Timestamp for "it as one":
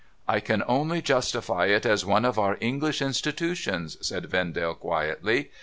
1.67-2.25